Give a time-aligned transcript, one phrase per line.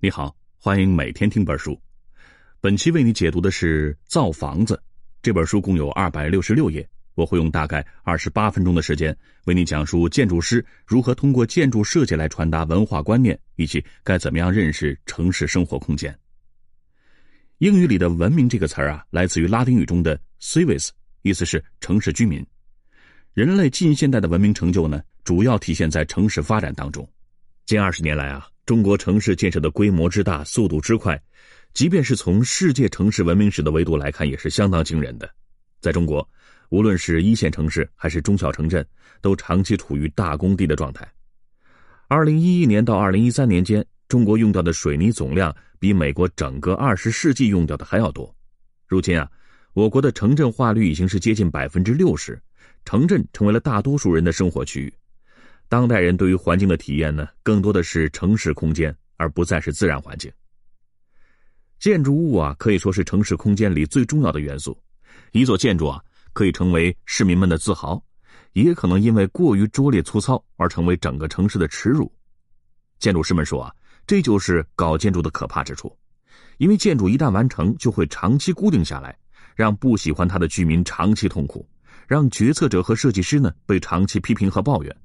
[0.00, 1.76] 你好，欢迎每天听本书。
[2.60, 4.76] 本期为你解读的是《造房子》
[5.20, 6.88] 这本书，共有二百六十六页。
[7.16, 9.16] 我会用大概二十八分钟的时间，
[9.46, 16.16] 为你讲述建筑师如何通过建筑设计来传达文化观念，以及该怎么样认识城市生活空间。
[17.58, 20.90] 英语里的“文明”这个词儿啊，来自于拉丁语中的 “civis”，
[21.22, 22.46] 意思是城市居民。
[23.34, 27.04] 人类近现代的文明成就呢，主要体现在城市发展当中。
[27.66, 28.46] 近二十年来啊。
[28.68, 31.18] 中国城市建设的规模之大、速度之快，
[31.72, 35.26] 即便是从世界城市文明史的维度来看，也是相当惊人的。
[35.80, 36.28] 在中国，
[36.68, 38.86] 无论是一线城市还是中小城镇，
[39.22, 41.10] 都长期处于大工地的状态。
[42.08, 48.36] 二零一一年到二零一三年间，中国用掉的水泥总量比美国整个二十世纪用掉的还要多。
[48.86, 49.26] 如今啊，
[49.72, 52.38] 我国的城镇化率已经是接近百分之六十，
[52.84, 54.92] 城镇成为了大多数人的生活区域。
[55.68, 60.32] 当代人对于环境的体验呢，更多的是城市空间，而不再是自然环境。
[61.78, 64.76] 建筑物啊，可以说是城市空间里最重要的元素。
[65.32, 66.02] 一座建筑啊，
[66.32, 68.02] 可以成为市民们的自豪，
[68.54, 72.10] 也可能因为过于拙劣粗糙而成为整个城市的耻辱。
[72.98, 73.74] 建筑师们说啊，
[74.06, 75.94] 这就是搞建筑的可怕之处，
[76.56, 79.14] 因为建筑一旦完成，就会长期固定下来，
[79.54, 81.68] 让不喜欢它的居民长期痛苦，
[82.06, 84.96] 让决策者和设计师呢被长期批评和抱怨。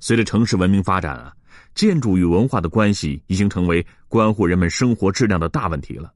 [0.00, 1.32] 随着城市文明发展啊，
[1.74, 6.12] 建筑与文化的关系已经成为关乎人们生活质量的大问题了。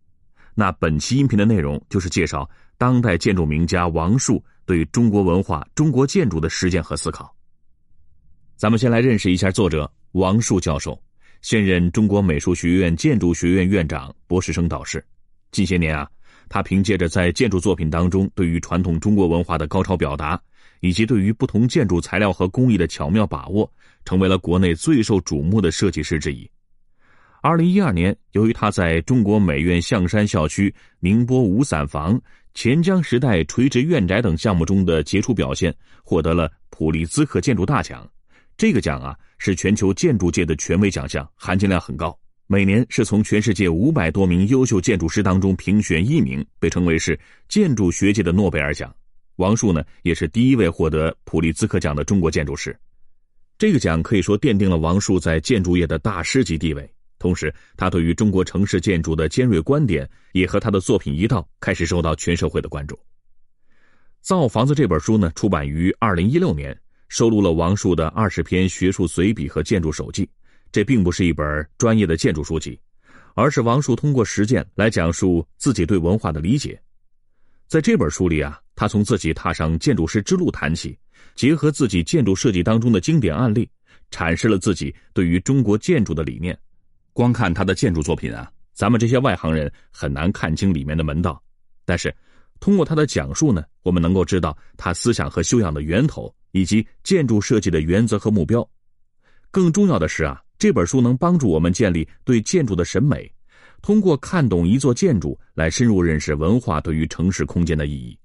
[0.55, 7.35] 那本期音频的内容就是介绍当代建筑名家王树对中国文化、中国建筑的实践和思考。
[8.57, 11.01] 咱们先来认识一下作者王树教授，
[11.43, 15.03] 现任中国美术学院建筑学院院长、博士生导师。
[15.53, 16.09] 近些年啊，
[16.49, 20.41] 他凭借着在建筑作品当中对于传统中国文化的高超表达。
[20.81, 23.71] 以及对于不同建筑材料和工艺的巧妙把握，
[24.05, 26.49] 成为了国内最受瞩目的设计师之一。
[27.41, 32.21] 二零一二年，由于他在中国美院象山校区、宁波五散房、
[32.53, 38.09] 钱江时代垂直院宅等项目中的杰出表现，获得了普利兹克建筑大奖。
[38.57, 42.19] 这个奖啊，是全球建筑界的权威奖项，含金量很高。
[42.49, 47.19] 每年是从全世界五百多名优秀建筑师当中评选一名，被称为是
[47.49, 48.93] 建筑学界的诺贝尔奖。
[49.39, 52.77] 王树呢，也是第一位获得普利兹克奖的中国建筑师。
[53.57, 56.89] 这个奖可以说奠定了王树在建筑业的大师级地位。
[57.21, 62.97] 同时，他对于中国城市建筑的尖锐观点，也和他的作品一道，开始受到全社会的关注。
[64.21, 66.77] 《造房子》这本书呢，出版于二零一六年，
[67.09, 70.29] 收录了王树的二十篇学术随笔和建筑手记。
[70.73, 72.77] 这并不是一本专业的建筑书籍，
[73.35, 76.81] 而是王树通过实践来讲述自己对文化的理解。
[77.69, 78.61] 在这本书里啊。
[78.79, 80.97] 他从自己踏上建筑师之路谈起，
[81.35, 83.69] 结合自己建筑设计当中的经典案例，
[84.09, 86.57] 阐释了自己对于中国建筑的理念。
[87.13, 91.43] 光看他的建筑作品啊，咱们这些外行人很难看清里面的门道。
[91.85, 92.15] 但是，
[92.61, 98.65] 通过他的讲述呢，我们能够知道他思想和修养的源头，以及建筑设计的原则和目标。
[99.51, 103.29] 更重要的是啊，这本书能帮助我们建立对建筑的审美，
[103.83, 108.17] 通过看懂一座建筑来深入认识文化对于城市空间的意义。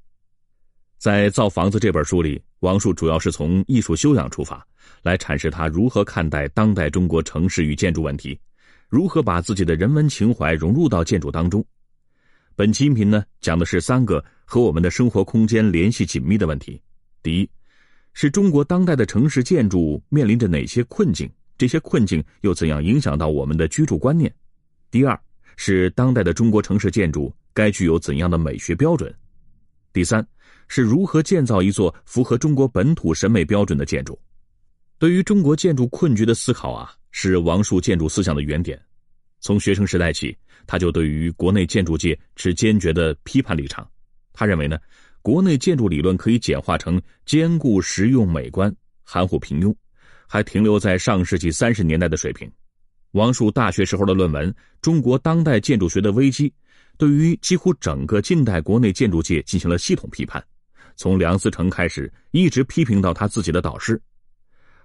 [1.04, 4.66] 在《造房子》这本书里，王树主要是从艺术修养出发，
[5.02, 8.40] 来阐释他如何看待当代中国城市与建筑问题，
[8.88, 11.62] 如何把自己的人文情怀融入到建筑当中。
[12.56, 16.82] 本期音频呢，讲的是三个和我们的生活空间联系紧密的问题：
[17.22, 17.50] 第一，
[18.14, 21.30] 是中国当代的城市建筑面临着哪些困境？
[21.58, 24.34] 这些困境又怎样影响到我们的居住观念？
[24.90, 25.20] 第二，
[25.58, 29.14] 是当代的中国城市建筑该具有怎样的美学标准？
[29.94, 30.28] 第三。
[30.70, 34.20] 是如何建造一座符合中国本土审美标准的建筑？
[34.98, 38.82] 对于中国建筑困局的思考啊，是王树建筑思想的原点。
[39.40, 43.88] 从学生时代起，他就对于国内建筑界持坚决的批判立场。
[44.32, 44.80] 他认为呢，
[45.22, 48.74] 国内建筑理论可以简化成坚固实用美观、
[49.04, 49.76] 含糊平庸，
[50.28, 52.50] 还停留在上世纪三十年代的水平。
[53.12, 54.50] 王树大学时候的论文
[54.82, 56.50] 《中国当代建筑学的危机》，
[56.98, 60.44] 对于几乎整个近代国内建筑界进行了系统批判。
[60.96, 64.00] 从梁思成开始，一直批评到他自己的导师。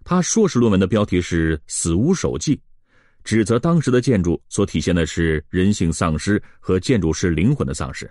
[0.05, 2.57] 他硕士论文的标题是《死屋手记》，
[3.25, 8.11] 指责当时的建筑所体现的是人性丧失和建筑师灵魂的丧失。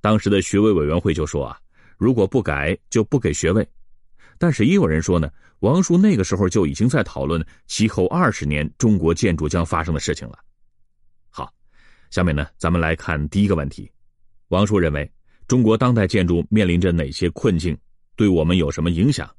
[0.00, 1.58] 当时的学位委员会就说啊，
[1.98, 3.68] 如果不改就不给学位。
[4.38, 5.28] 但是也有人说呢，
[5.60, 10.38] 王树那个时候就已经在讨论其后二十年中国建筑将发生的事情了。
[12.12, 13.90] 下面呢，咱们来看第一个问题。
[14.48, 15.10] 王叔认为。
[15.48, 17.76] 中国当代建筑面临着哪些困境？
[18.16, 19.30] 对我们有什么影响？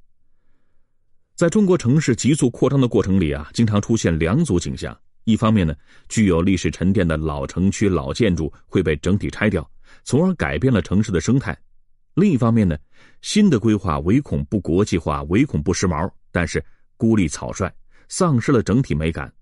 [1.33, 5.73] 在中国城市急速扩张的过程里啊，经常出现两组景象：一方面呢，
[6.09, 9.67] 具有历史沉淀的老城区老建筑会被整体拆掉，
[10.03, 11.51] 从而改变了城市的生态；
[12.13, 12.77] 另一方面呢，
[13.21, 16.63] 新的规划唯恐不国际化，唯恐不时髦，但是
[16.95, 17.73] 孤立草率，
[18.07, 19.33] 丧失了整体美感。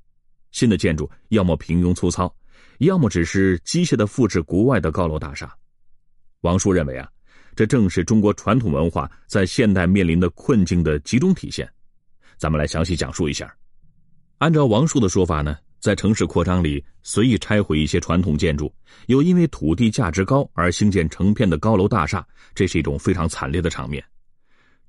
[0.51, 2.33] 新的建筑要么平庸粗糙，
[2.79, 5.53] 要么只是机械的复制国外的高楼大厦。
[6.41, 7.07] 王叔认为啊，
[7.55, 11.69] 这正是中国传统文化在现代面临的困境的集中体现。
[12.37, 13.53] 咱们来详细讲述一下。
[14.39, 15.57] 按照王叔的说法呢。
[15.81, 18.71] 在城市扩张里，随意拆毁一些传统建筑，
[19.07, 22.23] 又因为土地价值高而兴建成片的高楼大厦，
[22.53, 24.05] 这是一种非常惨烈的场面。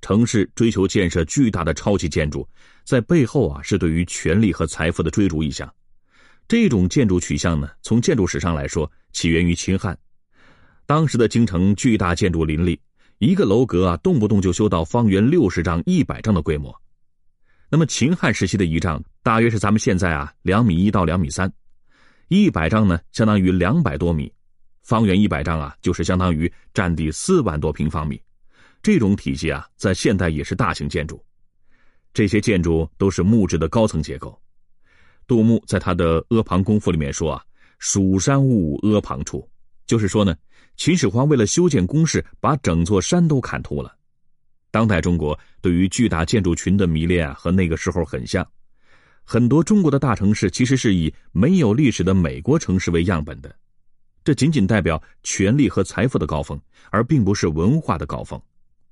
[0.03, 2.47] 城市追求建设巨大的超级建筑，
[2.85, 5.67] 在背后啊是对于权力和财富的追逐意向。
[6.49, 9.99] 这种建筑取向呢，从建筑史上来说，起源于秦汉。
[10.85, 12.79] 当时的京城巨大建筑林立，
[13.19, 16.75] 一个楼阁啊，动不动就修到方圆六十丈、一百丈的规模。
[17.71, 21.51] 那么秦汉时期的仪仗大约是咱们现在啊两米一到两米三，
[22.29, 24.31] 一百丈呢相当于两百多米，
[24.83, 28.21] 方圆一百丈啊就是相当于占地四万多平方米，
[28.83, 31.25] 这种体积啊在现代也是大型建筑。
[32.13, 34.39] 这些建筑都是木质的高层结构。
[35.27, 37.43] 杜牧在他的《阿房宫赋》里面说啊
[37.79, 39.49] ：“蜀山兀阿房处”，
[39.87, 40.35] 就是说呢，
[40.77, 43.95] 秦始皇为了修建宫室，把整座山都砍秃了。
[44.71, 48.47] 当代中国对于巨大建筑群的迷恋啊，和那个时候很像。
[49.25, 53.55] 很多中国的大城市其实是以没有历史的美国城市为样本的，
[54.25, 56.61] 这仅仅代表权力和财富的高峰，
[56.91, 58.41] 而并不是文化的高峰。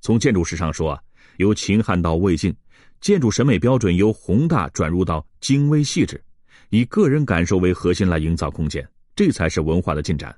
[0.01, 1.01] 从建筑史上说啊，
[1.39, 2.55] 由秦汉到魏晋，
[3.01, 6.23] 建筑审美标准由宏大转入到精微细致，
[6.69, 10.35] 以个人感受为核心来营造空间，这才是文化的进展。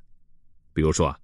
[0.73, 1.19] 比如说啊。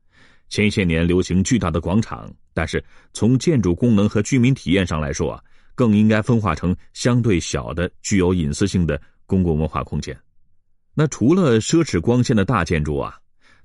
[0.50, 2.82] 前些年流行巨大的广场，但是
[3.12, 5.44] 从建筑功能和居民体验上来说啊，
[5.74, 10.18] 更应该分化成相对小的、具有隐私性的公共文化空间。
[10.94, 13.14] 那除了奢侈光鲜的大建筑啊，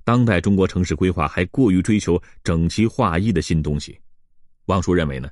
[0.04, 3.98] 当代中国城市规划还过于追求整齐划一的新东西。
[4.66, 5.30] 王叔认为呢，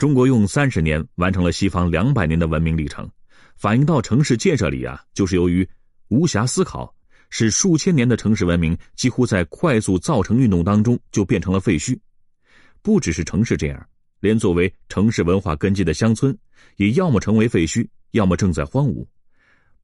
[0.00, 3.06] 中国用三十年完成了西方两百年的文明历程，
[3.54, 5.68] 反映到城市建设里啊，就是由于
[6.08, 6.90] 无暇思考。
[7.28, 11.98] 使数千年的城市文明几乎在快速造成运动当中就变成了废墟。
[12.80, 13.88] 不只是城市这样，
[14.20, 16.34] 连作为城市文化根基的乡村，
[16.76, 19.06] 也要么成为废墟，要么正在荒芜。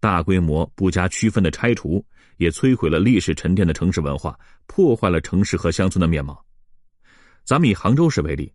[0.01, 2.03] 大规模不加区分的拆除，
[2.39, 4.35] 也摧毁了历史沉淀的城市文化，
[4.67, 6.43] 破坏了城市和乡村的面貌。
[7.45, 8.51] 咱们以杭州市为例，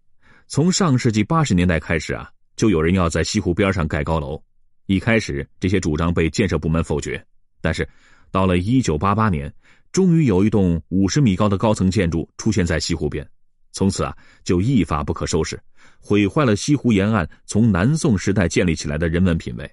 [0.51, 4.37] 从上世纪八十年代开始啊，就有人要在西湖边上盖高楼。
[4.85, 7.25] 一开始，这些主张被建设部门否决，
[7.61, 7.87] 但是。
[8.31, 9.53] 到了一九八八年，
[9.93, 13.25] 终于有一栋五十米高的高层建筑出现在西湖边，
[13.71, 14.13] 从此啊
[14.43, 15.57] 就一发不可收拾，
[16.01, 19.71] 毁坏了西湖沿岸从南宋时代建立起来的人文品味。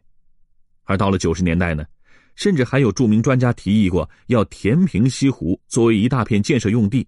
[0.84, 1.84] 而到了九十年代呢，
[2.36, 7.04] 甚至还有著名专家提议过要填平西湖作为一大片建设用地，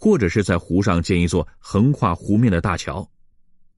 [0.00, 3.06] 或者是在湖上建一座横跨湖面的大桥。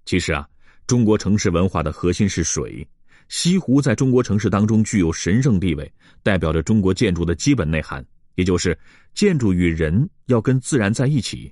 [0.04, 0.46] 其实啊，
[0.86, 2.86] 中国城市文化的核心是水。
[3.28, 5.90] 西湖在中国城市当中具有神圣地位，
[6.22, 8.78] 代表着中国建筑的基本内涵，也就是
[9.14, 11.50] 建筑与人要跟自然在一起。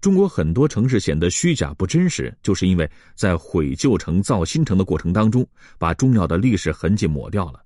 [0.00, 5.46] 中国很多城市显得虚假不真实，就是因为在毁旧城造新城的过程当中，
[5.78, 7.62] 把重要的历史痕迹抹掉了。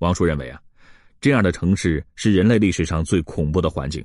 [0.00, 0.60] 王叔认为啊，
[1.20, 4.04] 这样的城市是人类历史上最恐怖的环境。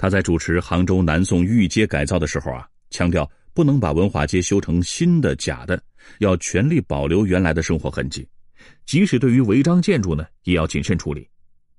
[0.00, 3.30] 他在主持杭州南宋御街改造的时候啊，强调。
[3.52, 5.82] 不能把文化街修成新的假的，
[6.20, 8.26] 要全力保留原来的生活痕迹。
[8.86, 11.28] 即使对于违章建筑呢，也要谨慎处理，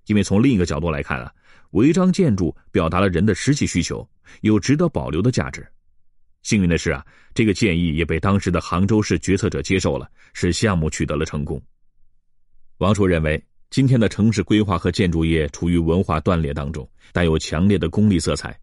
[0.07, 1.31] 因为从另一个角度来看啊，
[1.71, 4.07] 违章建筑表达了人的实际需求，
[4.41, 5.65] 有值得保留的价值。
[6.43, 11.59] 幸运的是啊，这个建议也被当时的杭州市决策者接受了，使项目取得了成功。
[12.79, 18.59] 王叔认为，今天的城市规划和建筑业处于文化断裂当中，带有强烈的功利色彩。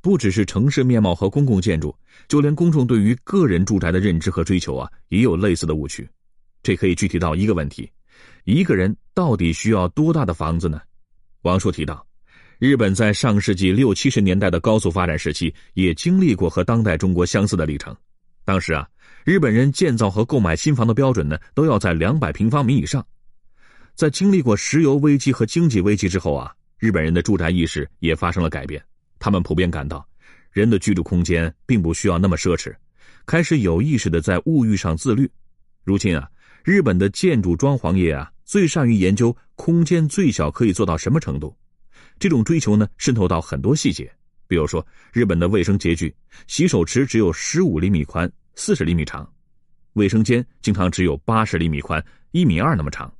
[0.00, 6.06] 不只是城市面貌和公共建筑，就连公众对于个人住宅的认知和追求啊，也有类似的误区。
[6.64, 7.88] 这可以具体到一个问题：
[8.42, 10.80] 一个人到底需要多大的房子呢？
[11.42, 12.04] 王叔提到，
[12.58, 17.96] 日本在上世纪六七十年代的高速发展时期，也经历过和当代中国相似的历程。
[18.44, 18.88] 当时啊，
[19.24, 23.06] 日本人建造和购买新房的标准呢，都要在两百平方米以上。
[23.94, 28.84] 在经历过石油危机和经济危机之后啊，日本人的住宅意识也发生了改变。
[29.20, 30.04] 他们普遍感到，
[30.50, 32.74] 人的居住空间并不需要那么奢侈，
[33.24, 35.30] 开始有意识的在物欲上自律。
[35.84, 36.28] 如今啊，
[36.64, 41.56] 日本的建筑装潢业啊，最善于研究空间最小可以做到什么程度。
[42.18, 44.12] 这种追求呢，渗透到很多细节，
[44.48, 46.12] 比如说日本的卫生洁具，
[46.48, 49.28] 洗手池只有十五厘米宽、四十厘米长，
[49.92, 53.12] 卫生间经常只有八十厘米宽、一米二那么长。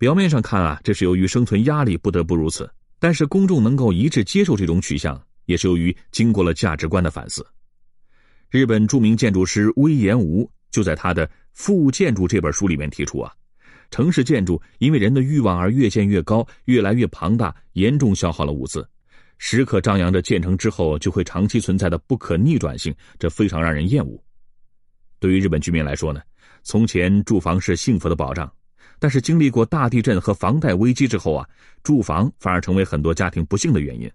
[0.00, 7.46] 表面上看啊，这是由于生存压力不得不如此，但是公众能够一致接受这种取向，也是由于经过了价值观的反思。
[8.48, 13.30] 日本著名建筑师隈研吾就在他的《富建筑》这本书里面提出啊，
[13.90, 18.88] 城市建筑因为人的欲望而越建越高，越来越庞大，严重消耗了物资，
[19.36, 24.18] 时刻张扬着建成之后就会长期存在的不可逆转性，这非常让人厌恶。
[25.18, 26.22] 对于日本居民来说呢，
[26.62, 28.50] 从前住房是幸福的保障。
[29.00, 31.48] 但是经历过大地震和房贷危机之后啊，
[31.82, 34.08] 住房反而成为很多家庭不幸的原因。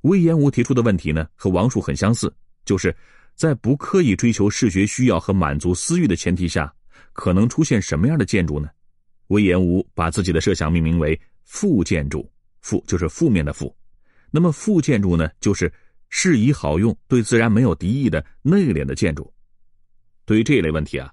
[0.00, 2.94] 魏延武提出的问题呢，和王树很相似，就是
[3.34, 6.72] 在不刻意追求视觉需要和满足私欲的前提下，
[7.12, 8.70] 可能出现什么样的建筑呢？
[9.26, 12.26] 魏延武把自己的设想命名为“负建筑”，
[12.62, 13.76] 负就是负面的负。
[14.30, 15.70] 那么负建筑呢，就是
[16.08, 19.30] 适宜好用、对自然没有敌意的内敛的建筑。
[20.24, 21.12] 对于这一类问题啊，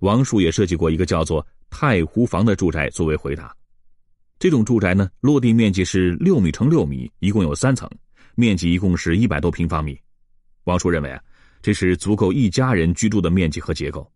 [0.00, 1.46] 王树也设计过一个叫做。
[1.70, 3.54] 太湖房的住宅作为回答，
[4.38, 7.88] 这种住宅呢，落地面积是六米乘六米，一共有三层，
[8.34, 9.98] 面积一共是一百多平方米。
[10.64, 11.22] 王叔认为啊，
[11.62, 14.10] 这是足够一家人居住的面积和结构。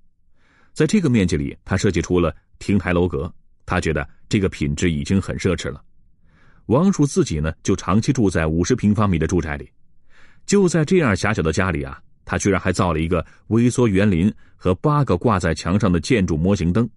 [0.73, 3.33] 在这个面积里，他设计出了亭台楼阁，
[3.65, 5.83] 他觉得这个品质已经很奢侈了。
[6.67, 9.71] 王叔自己呢，就长期住在五十平方米的住宅里，
[10.45, 16.89] 就在这样狭小的家里啊，他居然还造了一个微缩园林和八个挂在墙上的建筑模型灯。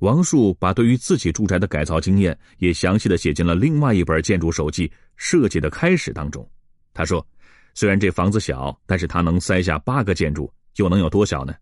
[0.00, 4.86] 王树把对于自己住宅的改造经验也详细的写进了另外一本建筑手记
[5.16, 6.46] 《设计的开始》当中。
[6.92, 7.26] 他说
[7.74, 11.54] ：“虽然这房子小，但是它能塞下八个建筑，又能有多小呢？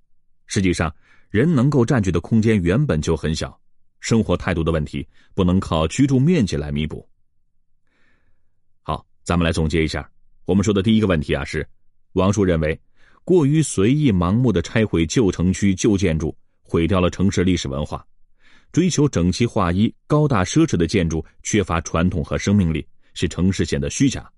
[0.47, 0.93] 实际上，
[1.31, 3.57] 人能够占据的空间原本就很小。
[4.01, 7.09] 生活态度的问题不能靠居住面积来弥补。”
[8.83, 10.09] 好，咱们来总结一下，
[10.45, 11.67] 我们说的第一个问题啊是，
[12.15, 12.79] 王树认为，
[13.25, 18.05] 过于随意盲目的拆毁旧城区旧建筑，毁掉了城市历史文化。
[18.75, 24.29] 追求整齐划一、高大奢侈的建筑，缺乏传统和生命力，使城市显得虚假。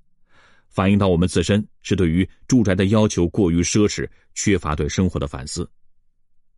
[0.69, 5.66] 反映到我们自身，是对于住宅的要求过于奢侈，缺乏对生活的反思。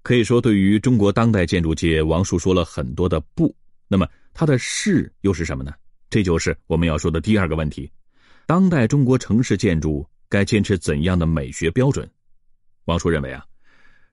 [0.02, 3.54] 可以说，对于中国当代建筑界，王树说了很多的不。
[3.86, 5.72] 那么，他的是又是什么呢？
[6.10, 7.88] 这就是我们要说的第二个问题：
[8.44, 12.10] 当代中国城市建筑该坚持怎样的美学标准？
[12.86, 13.44] 王叔认为啊，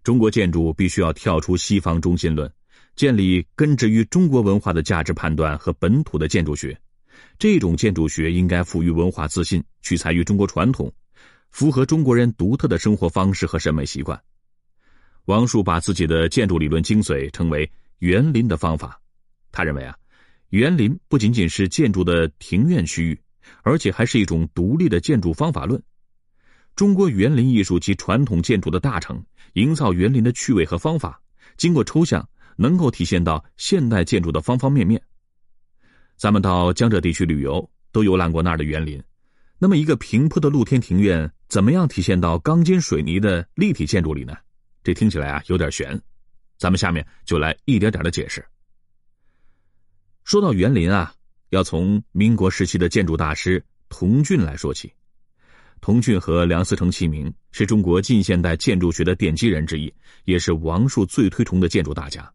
[0.04, 2.48] 中国建筑必须要跳出西方中心论。
[2.96, 6.78] 建立根植于中国文化的价值判断和本土的建筑学，
[7.38, 10.92] 这种建筑学应该赋予文化自信，取材于中国传统，
[11.50, 14.20] 符合中国人独特的生活方式和审美习惯。
[15.25, 19.00] 王树把自己的建筑理论精髓称为“园林的方法”。
[19.52, 19.98] 他认为啊，
[20.50, 23.20] 园林不仅仅是建筑的庭院区域，
[23.64, 25.82] 而且还是一种独立的建筑方法论。
[26.75, 29.22] 中国园林艺术及传统建筑的大成，
[29.54, 31.20] 营造园林的趣味和方法，
[31.58, 32.25] 经过抽象。
[32.56, 35.02] 能够体现到现代建筑的方方面面。
[36.18, 39.02] 咱们到江浙地区旅游，都游览过那儿的园林。
[39.58, 44.36] 那么，一个平铺的露天庭院，怎么样体现到钢筋水泥的立体建筑里呢？
[44.84, 46.00] 这听起来啊有点悬。
[46.58, 48.46] 咱们下面就来一点点的解释。
[50.24, 51.14] 说到园林啊，
[51.50, 54.92] 要从民国时期的建筑大师童俊来说起。
[55.82, 59.94] 童俊和梁思成齐名，是中国近现代建筑学的奠基人之一，
[60.24, 62.32] 也是王树最推崇的建筑大家。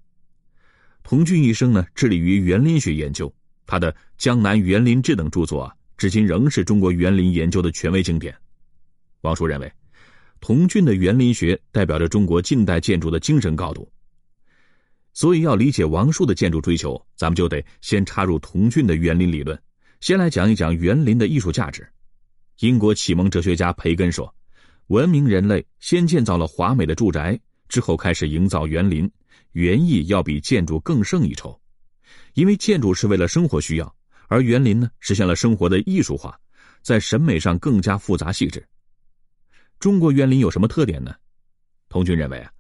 [1.10, 3.34] 童俊一生呢，致力于园林学研究，
[3.66, 8.32] 他的《江南园林志》等著作啊，至今仍是中国园林研究的权威经典。
[9.22, 9.72] 王树认为，
[10.40, 13.90] 童俊的园林学代表着中国近代建筑的精神高度。
[15.12, 19.60] 所以，要理解王树的建筑追求，咱们就得先插入童俊的园林理论，
[19.98, 21.84] 先来讲一讲园林的艺术价值。
[22.60, 24.32] 英国启蒙哲学家培根说
[24.86, 27.36] ：“文明人类先建造了华美的住宅，
[27.68, 29.10] 之后开始营造园林。”
[29.52, 31.60] 园艺要比建筑更胜一筹，
[32.34, 33.96] 因为建筑是为了生活需要，
[34.28, 36.38] 而园林呢实现了生活的艺术化，
[36.82, 38.64] 在审美上更加复杂细致。
[39.78, 41.14] 中国园林有什么特点呢？
[41.88, 42.50] 童军认为啊，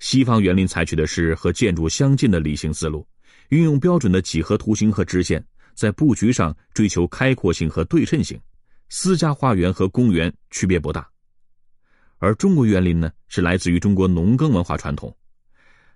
[0.00, 3.06] 西方园林采取的是和建筑相近的理性思路，
[3.50, 5.44] 运用标准的几何图形和直线，
[5.74, 8.40] 在布局上追求开阔性和对称性，
[8.88, 11.08] 私家花园和公园区别不大。
[12.18, 15.16] 而中国园林呢，是来自于中国农耕文化传统。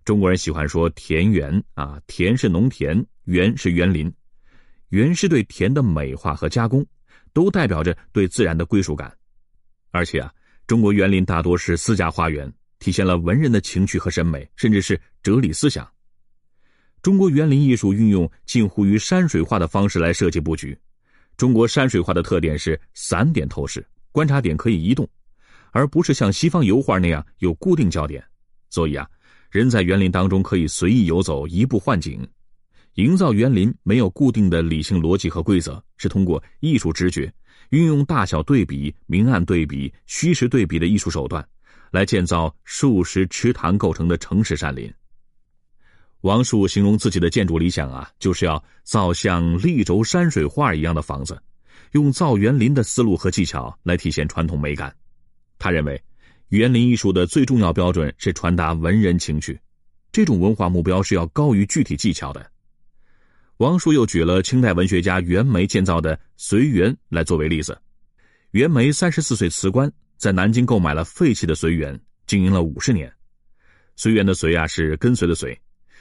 [0.06, 4.10] 中国人喜欢说田园啊，田是农田，园是园林，
[4.90, 6.86] 园是对田的美化和加工，
[7.32, 9.12] 都代表着对自然的归属感。
[9.90, 10.32] 而且啊，
[10.64, 15.84] 中国园林大多是私家花园，体现了文人的情趣和审美，甚至是哲理思想。
[17.02, 20.78] 中国园林艺术运用近乎于山水画的方式来设计布局。
[21.36, 25.08] 中国山水画的特点是散点透视，观察点可以移动，
[25.72, 28.24] 而不是像西方油画那样有固定焦点。
[28.70, 29.10] 所以啊。
[29.50, 32.26] 人在园林当中可以随意游走，移步换景。
[32.94, 37.32] 营造园林没有固定的理性逻辑和规则，是通过艺术直觉，
[37.70, 41.46] 运用大小对比、明暗对比、虚实对比的艺术手段，
[41.90, 44.90] 来建造数十池塘构成的城市山林。
[46.22, 51.40] 王树形容自己的建筑理想啊，就是要造像立轴山水画一样的房子，
[51.92, 54.92] 用造园林的思路和技巧来体现传统美感。
[55.58, 56.02] 他认为，
[56.48, 59.58] 园林艺术的最重要标准是传达文人情趣，
[60.12, 62.50] 这种文化目标是要高于具体技巧的。
[63.56, 67.76] 王叔又举了清代文学家袁枚建造的随园来作为例子。
[68.52, 73.12] 袁枚三十四岁辞官，在南京购买了废弃的随园，经营了五十年。
[73.96, 75.58] 随园的“随”啊，是跟随的“随”。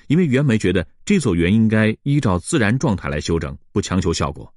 [0.08, 4.54] 因为袁枚觉得这座园应该依照自然状态来修整，不强求效果。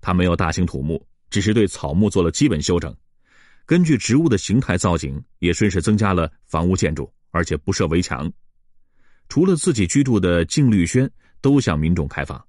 [0.00, 2.96] 他没有大兴土木，只是对草木做了基本修整，
[3.66, 8.30] 根据植物的形态造景，也顺势增加了房屋建筑，而且不设围墙。
[9.28, 12.42] 除了自己居住的净绿轩，都向民众开放。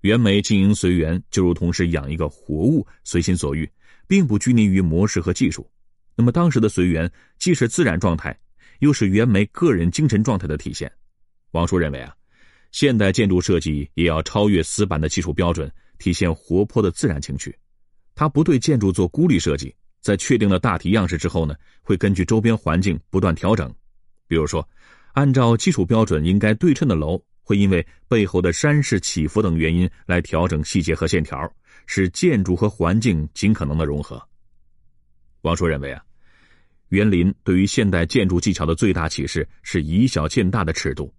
[0.00, 3.70] 袁枚经营随园，就如同是养一个活物，随心所欲，
[4.06, 5.70] 并不拘泥于模式和技术。
[6.16, 8.36] 那么当时的随园既是自然状态，
[8.80, 10.90] 又是袁枚个人精神状态的体现。
[11.50, 12.14] 王叔认为啊，
[12.70, 17.54] 现代建筑设计也要超越死板的技术标准，体现活泼的自然情趣。
[18.14, 23.74] 他不对建筑做孤立设计，在确定了大体样式之后呢，会根据周边环境不断调整。
[24.26, 24.68] 比如说，
[25.12, 31.50] 按照基础标准应该对称的楼，会因为背后的山势起伏等原因来调整细节和线条，
[31.86, 34.22] 使建筑和环境尽可能的融合。
[35.42, 36.02] 王叔认为啊，
[36.88, 41.12] 园林对于现代建筑技巧的最大启示是以小见大的尺度。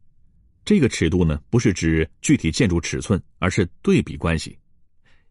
[0.65, 4.57] 这个尺度呢，不是指具体建筑尺寸，而是对比关系。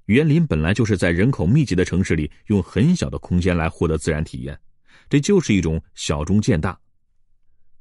[0.06, 4.58] 园林本来就是在人口密集的城市里，用很小的空间来获得自然体验，
[5.08, 6.78] 这就是一种小中见大。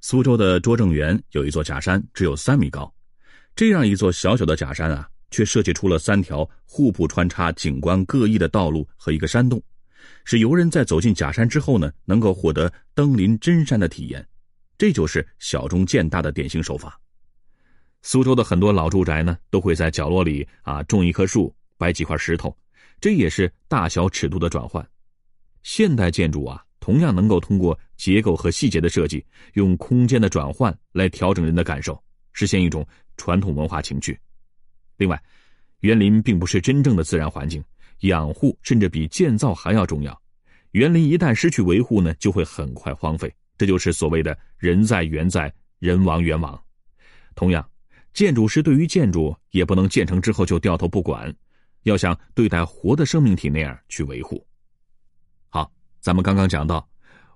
[0.01, 2.91] 苏州的拙政园有一座假山，只有三米高，
[3.55, 9.61] 这样一座小小的假山啊，却设计出了三条互不穿插、景观各异的道路和一个山洞，
[10.23, 14.25] 使游人在走进假山之后呢，能够获得登临真山的体验。
[14.77, 16.99] 这就是小中见大的典型手法。
[18.01, 22.55] 苏州的很多老住宅呢，都会在角落里啊种一棵树，摆几块石头，
[22.99, 24.87] 这也是大小尺度的转换。
[25.63, 31.99] 现代建筑啊，同样能够通过结构和细节的设计，用空间的转换来调整人的感受，
[32.33, 34.15] 实现一种传统文化情趣。
[34.97, 35.19] 另外，
[35.79, 37.63] 园林并不是真正的自然环境，
[38.01, 40.21] 养护甚至比建造还要重要。
[40.73, 43.33] 园林一旦失去维护呢，就会很快荒废。
[43.57, 46.61] 这就是所谓的人在园在，人亡园亡。
[47.33, 47.67] 同样。
[48.13, 51.33] 建筑师对于建筑也不能建成之后就掉头不管，
[51.83, 54.45] 要像对待活的生命体那样去维护。
[55.49, 56.87] 好，咱们刚刚讲到，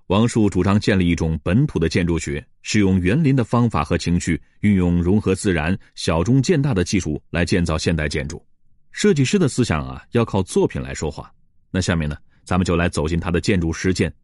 [0.06, 8.44] 王树主张建立一种本土的建筑学，使用园林的方法和情趣，运用融合自然、小中见大的技术来建造现代建筑。
[8.92, 11.30] 设计师的思想啊，要靠作品来说话。
[11.70, 14.14] 那下面呢，咱们就来走进他的建筑实践，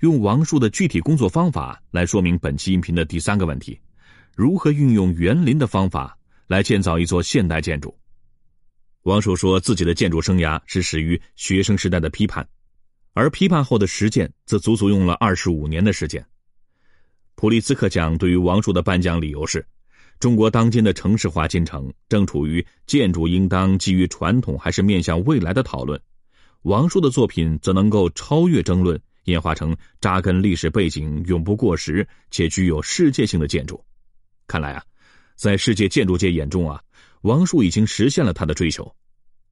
[0.00, 3.80] 用王树的具体工作方法来说明本期音频的第三个问题。
[4.36, 6.16] 如何运用园林的方法
[6.46, 7.92] 来建造一座现代建筑？
[9.04, 12.46] 王树说自己的建筑生涯是始于学生时代的批判，
[13.14, 16.24] 而批判后的实践则足足用了二十五年的时间。
[17.34, 19.66] 普利兹克奖对于王树的颁奖理由是：
[20.18, 25.98] 中国当今的城市化进程正处于建筑应当基于传统还是面向未来的讨论。
[26.62, 33.82] 王树的作品则能够超越争论，演化成扎根历史背景、永不过时且具有世界性的建筑。
[34.46, 34.84] 看来啊，
[35.36, 36.82] 在世界建筑界眼中啊，
[37.22, 38.94] 王树已经实现了他的追求。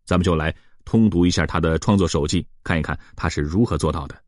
[0.04, 0.54] 咱们就来
[0.84, 4.18] 通读一下他的创作手记，看一看他是如何做到的。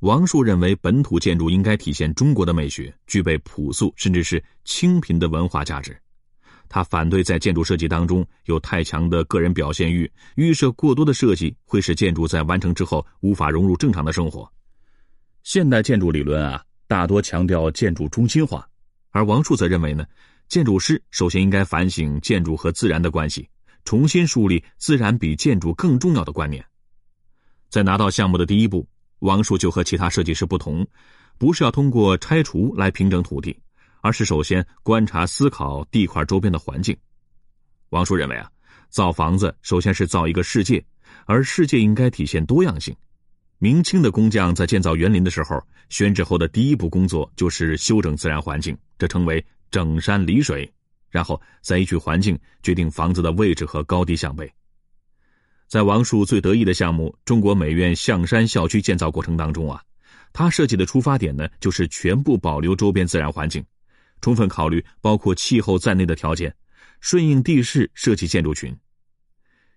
[0.00, 5.96] 王树认为，本土建筑应该体现中国的美学，具备朴素甚至是清贫的文化价值。
[6.68, 14.50] 他反对在建筑设计当中有太强的个人表现欲，预设过多的设计会使建筑在完成之后无法融入正常的生活。
[15.42, 18.68] 现代建筑理论啊，大多强调建筑中心化。
[19.10, 20.04] 而王树则认为呢，
[20.48, 23.46] 建筑师首先应该反省建筑和自然的关系，
[23.84, 26.64] 重新树立自然比建筑更重要的观念。
[27.68, 30.86] 在拿到项目的第一步，王树就和其他设计师不同，
[31.36, 33.54] 不是要通过拆除来平整土地，
[34.00, 36.96] 而是首先观察思考地块周边的环境。
[37.90, 38.50] 王树认为啊，
[38.88, 40.82] 造房子首先是造一个世界，
[41.26, 42.96] 而世界应该体现多样性。
[43.58, 50.70] 明清的工匠在建造园林的时候，选址后的第一步工作就是修整自然环境，这称为整山理水。
[51.10, 54.52] 然后再依据环境决定房子的位置和高低向北。
[55.66, 59.82] 在王树最得意的项目——中国美院象山校区建造过程当中啊，
[60.34, 63.64] 他设计的出发点呢，就是全部保留周边自然环境，
[64.20, 66.54] 充分考虑包括气候在内的条件，
[67.00, 68.76] 顺应地势设计建筑群。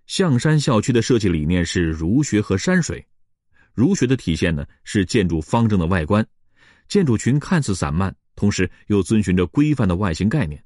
[0.08, 3.06] 象山校区的设计理念是儒学和山水。
[3.74, 6.28] 儒学的体现呢是建筑方正的外观，
[6.90, 10.60] 建筑群看似散漫，同时又遵循着规范的外形概念，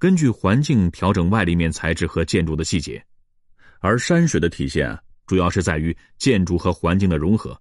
[0.00, 3.00] 根据环境调整外立面材质和建筑的细节。
[3.78, 7.56] 而山水的体现啊，主要是在于建筑和环境的融合。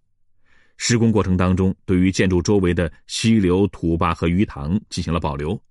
[0.78, 5.62] 施工过程当中，对于建筑周围的溪流、土坝和鱼塘进行了保留，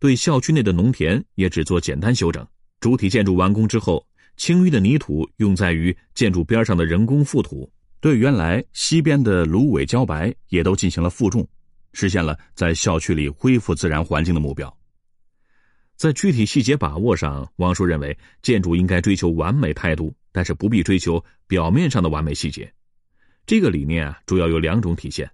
[0.00, 2.44] 对校区内的农田也只做简单修整。
[2.80, 4.04] 主体建筑完工之后，
[4.36, 7.70] 清淤的泥土用在于建筑边上的人工覆土。
[8.00, 11.48] 对原来西边的芦苇茭白也都进行了负重，
[11.92, 14.72] 实现了在校区里恢复自然环境的目标。
[15.96, 22.72] 在具体细节把握上，王叔认为建筑应该追求完美态度，但是不必追求表面上的完美细节。
[23.46, 25.28] 这个理念啊，主要有两种体现：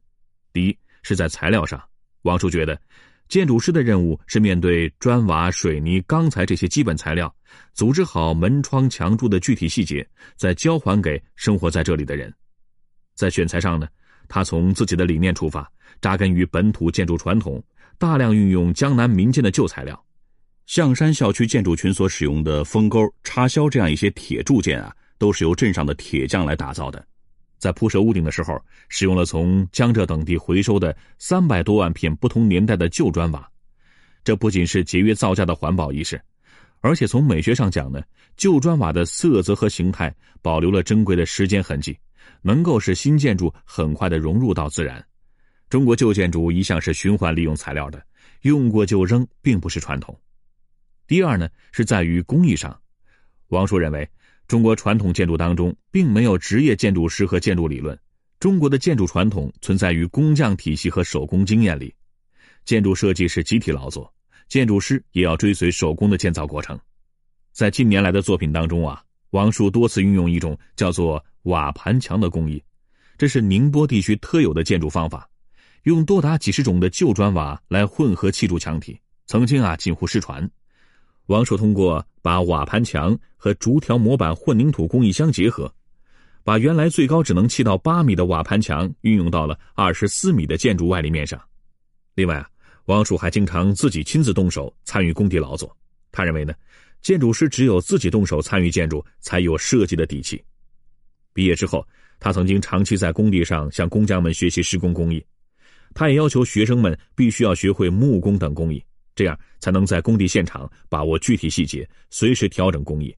[0.52, 1.82] 第一是在材料上，
[2.22, 2.80] 王叔觉得
[3.28, 7.34] 建筑师的任务是面对砖瓦、水泥、钢材这些基本材料，
[7.74, 12.32] 组织好门窗、墙柱的具体细节，再交还给生活在这里的人。
[13.14, 13.86] 在选材上呢，
[14.28, 15.70] 他从自己的理念出发，
[16.04, 17.64] 扎根于本土建筑传统，
[17.96, 20.04] 大量运用江南民间的旧材料。
[20.66, 27.02] 象山校区建筑群所使用的风钩、插销这样一些铁铸件啊，都是由镇上的铁匠来打造的。
[27.56, 33.48] 在铺设屋顶的时候，使用了从江浙等地回收的三百多万片不同年代的旧砖瓦。
[34.22, 36.20] 这不仅是节约造价的环保意识，
[36.80, 38.02] 而且从美学上讲呢，
[38.36, 41.96] 旧砖瓦的色泽和形态保留了珍贵的时间痕迹。
[42.42, 45.02] 能够使新建筑很快的融入到自然。
[45.74, 48.00] 中国旧建筑一向是循环利用材料的，
[48.42, 50.16] 用过就扔，并不是传统。
[51.08, 52.80] 第二呢，是在于工艺上。
[53.48, 54.08] 王叔认为，
[54.46, 57.98] 中国传统建筑当中并没有职业建筑师和建筑理论。
[58.38, 61.92] 中国的建筑传统存在于工匠体系和手工经验里。
[62.64, 64.14] 建筑设计是集体劳作，
[64.46, 66.78] 建筑师也要追随手工的建造过程。
[67.50, 71.20] 在近年来的作品当中啊，王叔多次运用一种叫做。
[71.42, 72.62] 瓦盘墙的工艺，
[73.18, 75.28] 这是宁波地区特有的建筑方法，
[75.84, 80.50] 用多达几十种的旧砖瓦来混合砌筑墙体，曾经啊近乎失传。
[81.26, 85.70] 王叔通过把瓦盘墙和竹条模板混凝土工艺相结合，
[86.42, 91.38] 把原来最高只能砌到八米的瓦盘墙运用到了二十四米的建筑外立面上。
[92.14, 92.48] 另外啊，
[92.86, 95.74] 王叔还经常自己亲自动手参与工地劳作。
[96.10, 96.54] 他认为呢，
[97.02, 100.42] 建筑师只有自己动手参与建筑，才有设计的底气。
[101.34, 101.86] 毕业之后，
[102.18, 105.22] 他曾经长期在工地上向工匠们学习施工工艺。
[105.94, 113.16] 他也要求学生们必须要学会木工等工艺，这样才能在工地现场把握具体细节，随时调整工艺。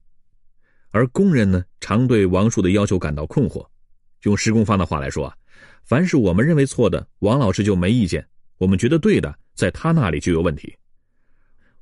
[0.91, 3.65] 而工人呢，常对王树的要求感到困惑。
[4.23, 5.35] 用施工方的话来说啊，
[5.83, 8.21] 凡是我们认为错的，王老师就没意见；
[8.57, 10.73] 我们觉得对的，在他那里就有问题。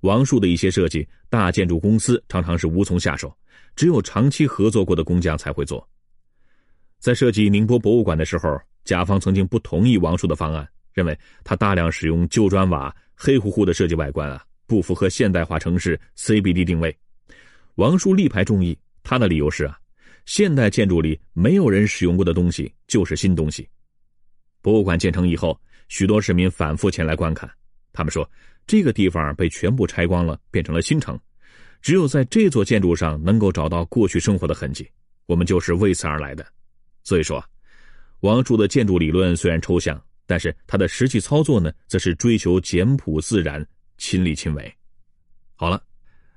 [0.01, 3.35] 王树的一些设计，大建筑公司常常是无从下手，
[3.75, 5.87] 只有长期合作过的工匠才会做。
[6.99, 16.97] 在设计宁波博物馆的时候，甲方曾经不同意王树的方案，认为他大量使用旧砖瓦、黑乎乎的设计外观啊，不符合现代化城市 CBD 定位。
[17.75, 19.77] 王叔力排众议，他的理由是啊，
[20.25, 23.67] 现代建筑里没有人使用过的东西就是新东西。
[24.61, 27.51] 博物馆建成以后，许多市民反复前来观看，
[27.91, 28.27] 他们说
[28.65, 31.19] 这个地方被全部拆光了，变成了新城，
[31.81, 34.89] 只有在这座建筑上能够找到过去生活的痕迹，
[35.25, 36.45] 我们就是为此而来的。
[37.03, 37.43] 所以说，
[38.21, 43.65] 王树的建筑理论虽然抽象，但是他的实际操作呢，则是追求简朴自然、
[43.97, 44.73] 亲力亲为。
[45.55, 45.81] 好了，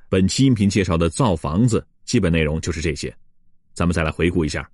[0.09, 3.15] 本期音频介绍的造房子基本内容就是这些。
[3.75, 4.69] 咱们再来回顾一下。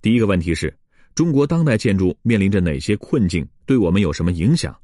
[0.00, 0.76] 第一个问题是，
[1.14, 3.46] 中国当代建筑面临着哪些困境？
[3.66, 4.76] 对我们有什么影响？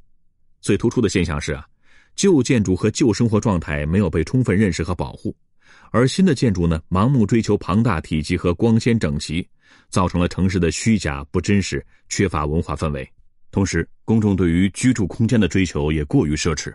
[0.60, 1.66] 最突出的现象是啊，
[2.16, 5.34] 旧建筑和旧生活状态没有被充分认识和保护，
[5.90, 9.46] 而新的建筑呢，盲目追求庞大体积和光鲜整齐。
[9.90, 13.08] 造成了城市的虚假不真实，缺乏文化氛围。
[13.54, 16.74] 同时，公众对于居住空间的追求也过于奢侈。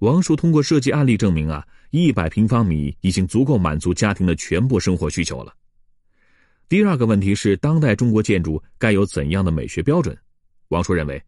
[0.00, 5.54] 王叔通过设计案例证明啊，一百平方米已经足够满足家庭的全部生活需求了。
[6.68, 10.14] 第二个问题是，当代中国建筑该有怎样的美学标准？
[10.68, 11.18] 王叔认为，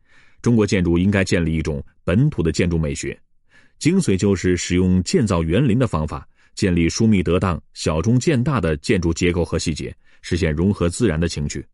[0.43, 3.19] 中国建筑应该建立一种本土的建筑美学，
[3.79, 9.97] 精髓就是使用建造园林的方法，建立疏密得当、小中见大的建筑结构和细节。
[10.21, 11.65] 实现融合自然的情趣。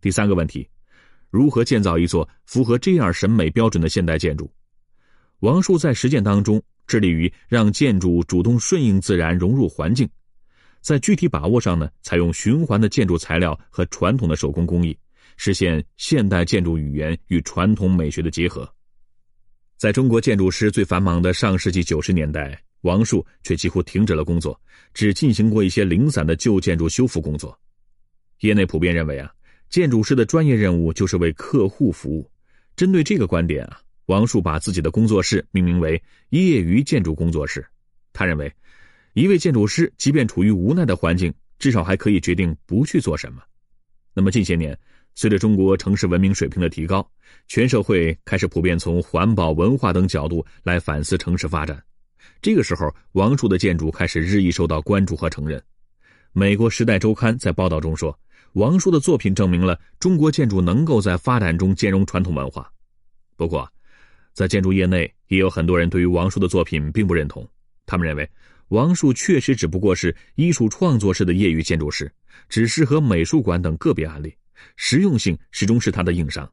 [0.00, 0.68] 第三个问题，
[1.32, 4.52] 如何建造一座符合这样审美标准的现代建筑？
[5.38, 10.06] 王树在实践当中致力于让建筑主动顺应自然、融入环境，
[10.82, 14.94] 在具体把握上呢，采用循环的建筑材料和传统的手工工艺，
[15.38, 18.70] 实现现代建筑语言与传统美学的结合。
[19.78, 24.60] 在中国建筑师最繁忙的上世纪九十年代，王树却几乎停止了工作，
[24.92, 27.58] 只进行过一些零散的旧建筑修复工作。
[28.40, 29.32] 业内普遍认为啊，
[29.72, 32.30] 建筑师的专业任务就是为客户服务。
[32.76, 37.66] 针对这个观点啊，王树把自己的工作室命名为“业余建筑工作室”。
[38.12, 38.52] 他认为，
[39.14, 43.42] 一位建筑师即便处于无奈的环境，至少还可以决定不去做什么。
[44.12, 44.78] 那么近些年，
[45.14, 47.10] 随着中国城市文明水平的提高，
[47.48, 51.82] 全社会开始普遍从环保、文化等角度来反思城市发展。
[52.42, 55.62] 这个时候，王树的建筑开始日益受到关注和承认。
[56.34, 58.18] 美国《时代周刊》在报道中说，
[58.52, 62.70] 王树的作品证明了中国建筑能够在发展中兼容传统文化。
[63.36, 63.70] 不过，
[64.34, 67.48] 在建筑业内也有很多人对于王树的作品并不认同。
[67.86, 68.28] 他们认为，
[68.68, 72.10] 王树确实只不过是艺术创作式的业余建筑师，
[72.48, 74.34] 只适合美术馆等个别案例，
[74.76, 76.50] 实用性始终是他的硬伤。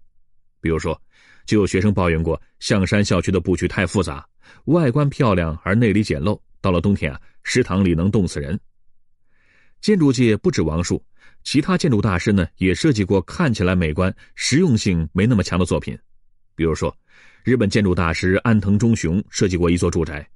[0.62, 1.00] 比如说，
[1.46, 4.26] 就有学生抱怨过象山校区的布局太复杂，
[4.66, 8.58] 外观漂亮而内里简陋，到了冬天啊，食堂里能冻死人。
[9.82, 11.02] 建筑界不止王树，
[11.44, 15.98] 其他建筑大师呢也设计过看起来美观、实用性没那么强的作品。
[16.56, 16.96] 比如说，
[17.44, 20.28] 日本建筑大师安藤忠雄设计过一座住宅。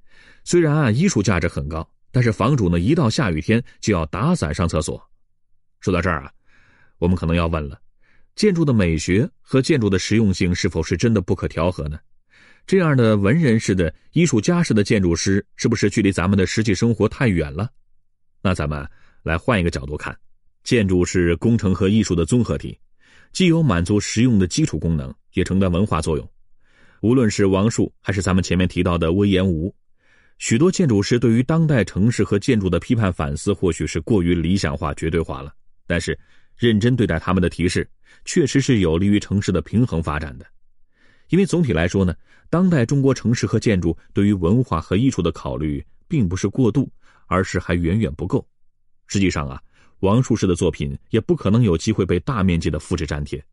[0.42, 5.02] 虽然啊，艺术价值很高，但是房主呢，一到下雨天就要打伞上厕所。
[5.80, 6.32] 说到这儿啊，
[6.98, 7.80] 我们可能要问了：
[8.34, 11.98] 建筑的美学和建筑的实用性是否是真的不可调和呢？
[12.66, 17.70] 这样的文人式的艺术家式的建筑师，是不是距离咱们的实际生活太远了？
[18.40, 18.88] 那咱们
[19.22, 20.18] 来换一个角度看，
[20.64, 22.76] 建筑是工程和艺术的综合体，
[23.32, 26.28] 既有满足实用的基础功能，也承担文化作用。
[27.02, 29.72] 无论是王树，还是咱们前面提到的魏延吴。
[30.38, 35.52] 许多建筑师对于当代城市和建筑的批判反思，或许是过于理想化、绝对化了。
[35.86, 36.18] 但是，
[36.56, 37.86] 认真对待他们的提示，
[38.24, 40.46] 确实是有利于城市的平衡发展的。
[41.28, 42.14] 因为总体来说呢，
[42.48, 46.90] 当代中国城市和建筑对于文化和艺术的考虑，并不是过度，
[47.26, 48.46] 而是还远远不够。
[49.06, 49.62] 实际上啊，
[50.00, 53.44] 王树式的作品也不可能有机会被大面积的复制粘贴。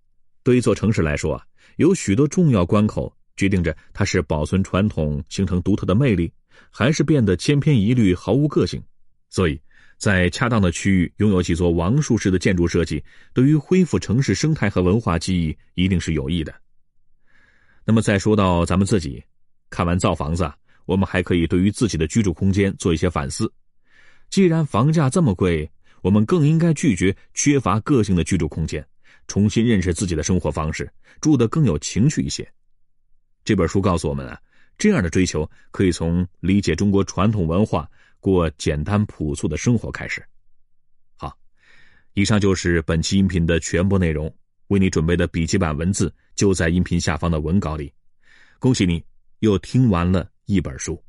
[0.44, 1.44] 对一座城市来说啊，
[1.78, 6.32] 有许多重要关口决定着它是保存传统、形成独特的魅力。
[6.70, 8.82] 还是变得千篇一律、毫无个性，
[9.30, 9.60] 所以，
[9.98, 16.54] 在恰当的区域拥有几座王树式的建筑设计，对于恢复城市生态和文化记忆一定是有益的。
[17.84, 19.22] 那么，再说到咱们自己，
[19.70, 20.50] 看完造房子，
[20.86, 23.52] 我们还可以对于自己的居住空间做一些反思。
[24.30, 25.70] 既然房价这么贵，
[26.02, 28.86] 我们更应该拒绝缺乏个性的居住空间，
[29.28, 32.48] 重新认识自己的生活方式，住得更有情趣一些。
[33.44, 34.40] 这本书告诉我们啊。
[34.78, 37.88] 这样的追求可以从理解中国传统文化、
[38.20, 40.26] 过简单朴素的生活开始。
[41.16, 41.38] 好，
[42.16, 44.34] 以上就是本期音频的全部内容。
[44.70, 47.94] 为你准备的笔记版文字就在音频下方的文稿里。
[48.58, 49.04] 恭喜你，
[49.40, 51.00] 又听完了一本书。